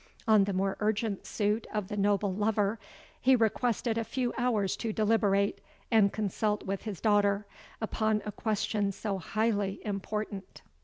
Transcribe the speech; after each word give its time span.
On 0.27 0.45
the 0.45 0.51
more 0.53 0.77
urgent 0.79 1.27
suit 1.27 1.67
of 1.71 1.87
the 1.87 1.95
noble 1.95 2.33
lover, 2.33 2.79
he 3.21 3.35
requested 3.35 3.99
a 3.99 4.03
few 4.03 4.33
hours 4.35 4.75
to 4.77 4.91
deliberate 4.91 5.61
and 5.91 6.11
consult 6.11 6.63
with 6.63 6.85
his 6.85 6.99
daughter, 6.99 7.45
upon 7.79 8.23
a 8.25 8.31
question 8.31 8.91
so 8.91 9.19
highly 9.19 9.79
important. 9.85 10.63